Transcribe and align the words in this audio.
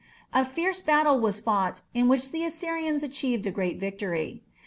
A 0.33 0.43
fierce 0.43 0.81
battle 0.81 1.19
was 1.19 1.39
fought 1.39 1.83
in 1.93 2.07
which 2.07 2.31
the 2.31 2.43
Assyrians 2.43 3.03
achieved 3.03 3.45
a 3.45 3.51
great 3.51 3.79
victory. 3.79 4.41